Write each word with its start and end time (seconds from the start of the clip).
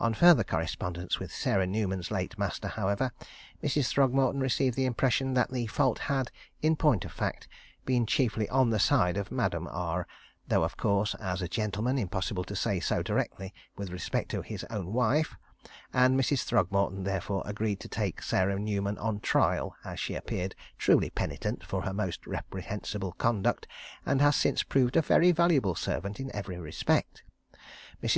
On 0.00 0.14
further 0.14 0.44
correspondence 0.44 1.18
with 1.20 1.30
Sarah 1.30 1.66
Newman's 1.66 2.10
late 2.10 2.38
master, 2.38 2.68
however, 2.68 3.12
Mrs. 3.62 3.88
Throgmorton 3.88 4.40
received 4.40 4.76
the 4.76 4.86
impression 4.86 5.34
that 5.34 5.50
the 5.52 5.66
fault 5.66 5.98
had, 6.08 6.30
in 6.62 6.74
point 6.74 7.04
of 7.04 7.12
fact, 7.12 7.46
been 7.84 8.06
chiefly 8.06 8.48
on 8.48 8.70
the 8.70 8.78
side 8.78 9.18
of 9.18 9.30
Madame 9.30 9.68
R, 9.70 10.06
though, 10.46 10.62
of 10.62 10.78
course, 10.78 11.14
as 11.16 11.42
a 11.42 11.48
gentleman, 11.48 11.98
impossible 11.98 12.44
to 12.44 12.56
say 12.56 12.80
so 12.80 13.02
directly 13.02 13.52
with 13.76 13.90
respect 13.90 14.30
to 14.30 14.40
his 14.40 14.64
own 14.70 14.94
wife, 14.94 15.36
and 15.92 16.18
Mrs. 16.18 16.44
Throgmorton 16.44 17.04
therefore 17.04 17.42
agreed 17.44 17.80
to 17.80 17.90
take 17.90 18.22
Sarah 18.22 18.58
Newman 18.58 18.96
on 18.96 19.20
trial, 19.20 19.76
as 19.84 20.00
she 20.00 20.14
appeared 20.14 20.54
truly 20.78 21.10
penitent 21.10 21.62
for 21.62 21.82
her 21.82 21.92
most 21.92 22.26
reprehensible 22.26 23.12
conduct, 23.12 23.66
and 24.06 24.22
has 24.22 24.34
since 24.34 24.62
proved 24.62 24.96
a 24.96 25.02
very 25.02 25.30
valuable 25.30 25.74
servant 25.74 26.18
in 26.18 26.34
every 26.34 26.56
respect. 26.56 27.22
Mrs. 28.02 28.06